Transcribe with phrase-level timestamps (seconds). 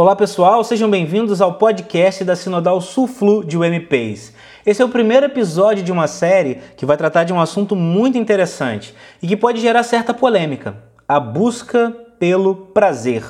[0.00, 4.32] Olá pessoal, sejam bem-vindos ao podcast da Sinodal Sulflu de UMPs.
[4.64, 8.16] Esse é o primeiro episódio de uma série que vai tratar de um assunto muito
[8.16, 10.74] interessante e que pode gerar certa polêmica:
[11.06, 13.22] a busca pelo prazer.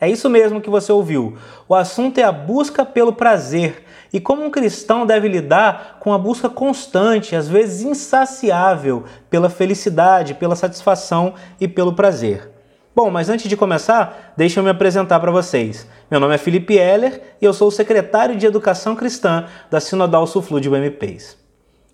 [0.00, 1.36] É isso mesmo que você ouviu.
[1.68, 6.18] O assunto é a busca pelo prazer e como um cristão deve lidar com a
[6.18, 12.54] busca constante, às vezes insaciável, pela felicidade, pela satisfação e pelo prazer.
[12.94, 15.84] Bom, mas antes de começar, deixa eu me apresentar para vocês.
[16.08, 20.28] Meu nome é Felipe Heller e eu sou o secretário de Educação Cristã da Sinodal
[20.28, 21.36] Suflu de UMPs.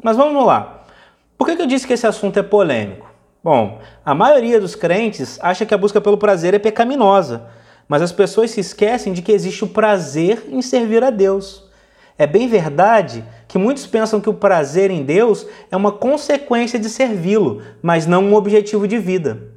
[0.02, 0.84] Mas vamos lá.
[1.38, 3.10] Por que eu disse que esse assunto é polêmico?
[3.42, 7.46] Bom, a maioria dos crentes acha que a busca pelo prazer é pecaminosa,
[7.88, 11.66] mas as pessoas se esquecem de que existe o prazer em servir a Deus.
[12.18, 16.90] É bem verdade que muitos pensam que o prazer em Deus é uma consequência de
[16.90, 19.49] servi-lo, mas não um objetivo de vida.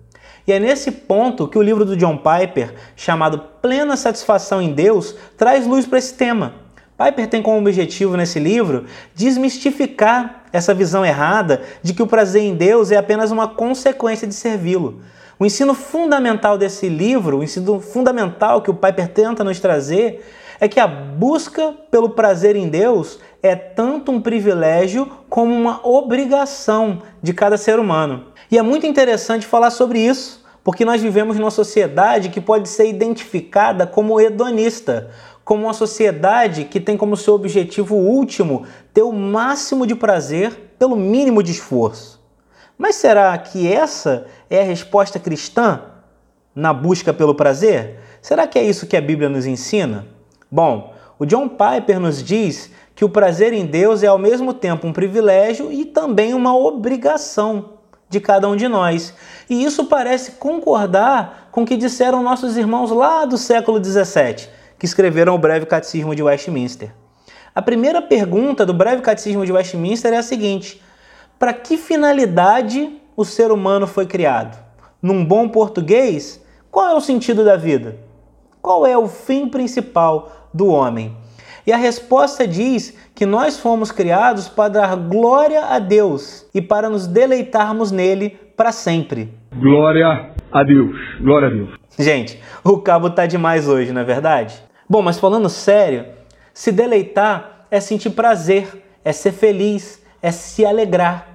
[0.45, 5.15] E é nesse ponto que o livro do John Piper, chamado Plena Satisfação em Deus,
[5.37, 6.53] traz luz para esse tema.
[6.97, 12.55] Piper tem como objetivo nesse livro desmistificar essa visão errada de que o prazer em
[12.55, 15.01] Deus é apenas uma consequência de servi-lo.
[15.39, 20.23] O ensino fundamental desse livro, o ensino fundamental que o Piper tenta nos trazer,
[20.59, 27.01] é que a busca pelo prazer em Deus é tanto um privilégio como uma obrigação
[27.21, 28.25] de cada ser humano.
[28.51, 32.87] E é muito interessante falar sobre isso, porque nós vivemos numa sociedade que pode ser
[32.87, 35.09] identificada como hedonista,
[35.43, 40.95] como uma sociedade que tem como seu objetivo último ter o máximo de prazer pelo
[40.95, 42.21] mínimo de esforço.
[42.77, 45.81] Mas será que essa é a resposta cristã
[46.55, 47.99] na busca pelo prazer?
[48.21, 50.07] Será que é isso que a Bíblia nos ensina?
[50.49, 54.87] Bom, o John Piper nos diz que o prazer em Deus é ao mesmo tempo
[54.87, 57.72] um privilégio e também uma obrigação
[58.13, 59.13] de cada um de nós.
[59.49, 64.47] E isso parece concordar com o que disseram nossos irmãos lá do século XVII,
[64.77, 66.93] que escreveram o Breve Catecismo de Westminster.
[67.53, 70.81] A primeira pergunta do Breve Catecismo de Westminster é a seguinte:
[71.37, 74.57] para que finalidade o ser humano foi criado?
[75.01, 76.39] Num bom português,
[76.71, 77.97] qual é o sentido da vida?
[78.61, 81.17] Qual é o fim principal do homem?
[81.65, 86.89] E a resposta diz que nós fomos criados para dar glória a Deus e para
[86.89, 89.33] nos deleitarmos nele para sempre.
[89.55, 91.69] Glória a Deus, glória a Deus.
[91.97, 94.55] Gente, o cabo tá demais hoje, não é verdade?
[94.89, 96.05] Bom, mas falando sério,
[96.53, 98.67] se deleitar é sentir prazer,
[99.03, 101.32] é ser feliz, é se alegrar.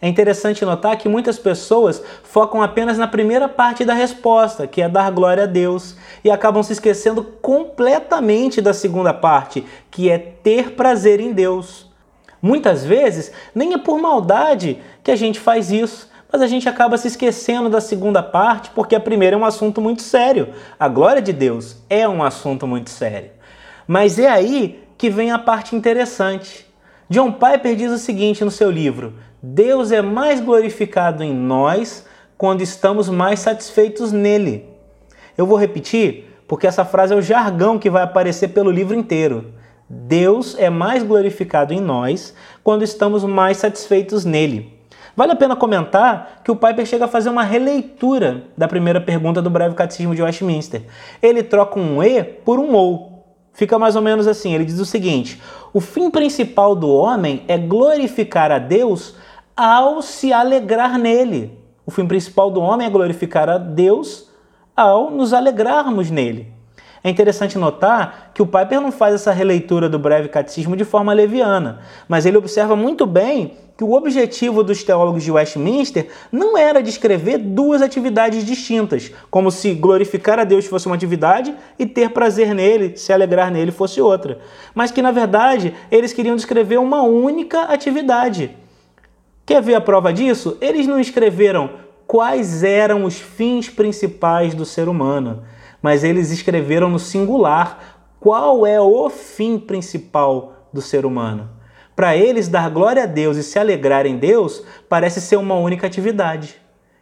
[0.00, 4.88] É interessante notar que muitas pessoas focam apenas na primeira parte da resposta, que é
[4.88, 10.72] dar glória a Deus, e acabam se esquecendo completamente da segunda parte, que é ter
[10.72, 11.90] prazer em Deus.
[12.42, 16.98] Muitas vezes, nem é por maldade que a gente faz isso, mas a gente acaba
[16.98, 20.52] se esquecendo da segunda parte porque a primeira é um assunto muito sério.
[20.78, 23.30] A glória de Deus é um assunto muito sério.
[23.86, 26.65] Mas é aí que vem a parte interessante.
[27.08, 32.04] John Piper diz o seguinte no seu livro: Deus é mais glorificado em nós
[32.36, 34.64] quando estamos mais satisfeitos nele.
[35.38, 39.52] Eu vou repetir porque essa frase é o jargão que vai aparecer pelo livro inteiro.
[39.88, 42.34] Deus é mais glorificado em nós
[42.64, 44.74] quando estamos mais satisfeitos nele.
[45.14, 49.40] Vale a pena comentar que o Piper chega a fazer uma releitura da primeira pergunta
[49.40, 50.82] do Breve Catecismo de Westminster.
[51.22, 53.15] Ele troca um E por um OU
[53.56, 57.58] fica mais ou menos assim: ele diz o seguinte: o fim principal do homem é
[57.58, 59.16] glorificar a Deus
[59.56, 61.58] ao se alegrar nele.
[61.84, 64.30] O fim principal do homem é glorificar a Deus
[64.76, 66.55] ao nos alegrarmos nele.
[67.06, 71.12] É interessante notar que o Piper não faz essa releitura do breve catecismo de forma
[71.12, 71.78] leviana,
[72.08, 77.38] mas ele observa muito bem que o objetivo dos teólogos de Westminster não era descrever
[77.38, 82.96] duas atividades distintas, como se glorificar a Deus fosse uma atividade e ter prazer nele,
[82.96, 84.40] se alegrar nele fosse outra,
[84.74, 88.50] mas que na verdade eles queriam descrever uma única atividade.
[89.46, 90.58] Quer ver a prova disso?
[90.60, 91.70] Eles não escreveram
[92.04, 95.44] quais eram os fins principais do ser humano,
[95.82, 101.50] mas eles escreveram no singular qual é o fim principal do ser humano.
[101.94, 105.86] Para eles, dar glória a Deus e se alegrar em Deus parece ser uma única
[105.86, 106.56] atividade.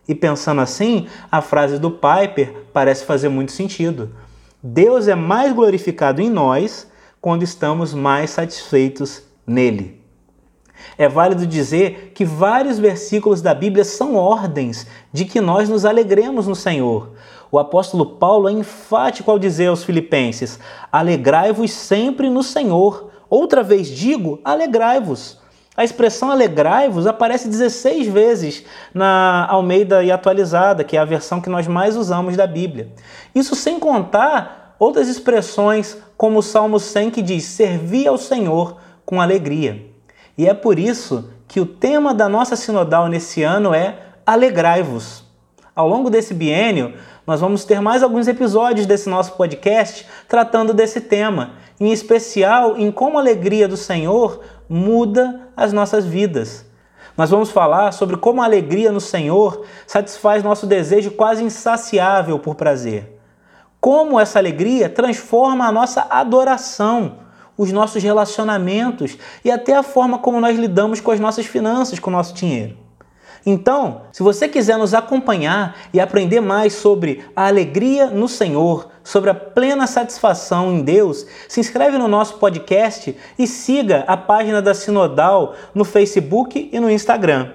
[0.06, 4.14] E pensando assim, a frase do Piper parece fazer muito sentido.
[4.62, 6.90] Deus é mais glorificado em nós
[7.20, 10.03] quando estamos mais satisfeitos nele.
[10.96, 16.46] É válido dizer que vários versículos da Bíblia são ordens de que nós nos alegremos
[16.46, 17.12] no Senhor.
[17.50, 20.58] O apóstolo Paulo é enfático ao dizer aos Filipenses:
[20.90, 23.10] Alegrai-vos sempre no Senhor.
[23.30, 25.38] Outra vez digo, alegrai-vos.
[25.76, 31.50] A expressão alegrai-vos aparece 16 vezes na Almeida e Atualizada, que é a versão que
[31.50, 32.92] nós mais usamos da Bíblia.
[33.34, 39.20] Isso sem contar outras expressões, como o Salmo 100 que diz: Servi ao Senhor com
[39.20, 39.93] alegria.
[40.36, 45.24] E é por isso que o tema da nossa sinodal nesse ano é Alegrai-vos.
[45.76, 46.94] Ao longo desse biênio,
[47.26, 52.90] nós vamos ter mais alguns episódios desse nosso podcast tratando desse tema, em especial em
[52.90, 56.66] como a alegria do Senhor muda as nossas vidas.
[57.16, 62.56] Nós vamos falar sobre como a alegria no Senhor satisfaz nosso desejo quase insaciável por
[62.56, 63.20] prazer.
[63.80, 67.18] Como essa alegria transforma a nossa adoração,
[67.56, 72.10] os nossos relacionamentos e até a forma como nós lidamos com as nossas finanças, com
[72.10, 72.84] o nosso dinheiro.
[73.46, 79.28] Então, se você quiser nos acompanhar e aprender mais sobre a alegria no Senhor, sobre
[79.28, 84.72] a plena satisfação em Deus, se inscreve no nosso podcast e siga a página da
[84.72, 87.50] Sinodal no Facebook e no Instagram.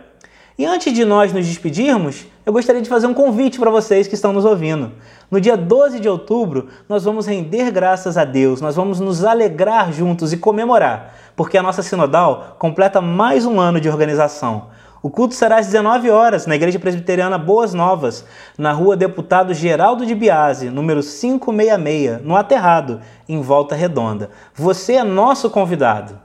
[0.59, 4.15] E antes de nós nos despedirmos, eu gostaria de fazer um convite para vocês que
[4.15, 4.91] estão nos ouvindo.
[5.29, 9.93] No dia 12 de outubro, nós vamos render graças a Deus, nós vamos nos alegrar
[9.93, 14.69] juntos e comemorar, porque a nossa Sinodal completa mais um ano de organização.
[14.99, 18.25] O culto será às 19 horas na Igreja Presbiteriana Boas Novas,
[18.57, 24.31] na rua Deputado Geraldo de Biase, número 566, no Aterrado, em Volta Redonda.
[24.55, 26.19] Você é nosso convidado.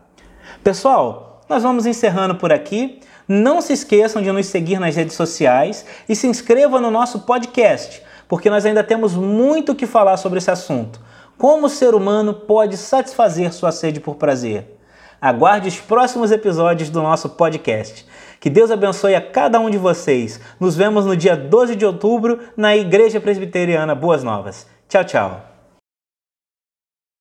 [0.62, 3.00] Pessoal, nós vamos encerrando por aqui.
[3.26, 8.02] Não se esqueçam de nos seguir nas redes sociais e se inscrevam no nosso podcast,
[8.28, 11.00] porque nós ainda temos muito o que falar sobre esse assunto.
[11.38, 14.78] Como o ser humano pode satisfazer sua sede por prazer?
[15.20, 18.06] Aguarde os próximos episódios do nosso podcast.
[18.38, 20.38] Que Deus abençoe a cada um de vocês.
[20.60, 24.66] Nos vemos no dia 12 de outubro na Igreja Presbiteriana Boas Novas.
[24.86, 25.53] Tchau, tchau.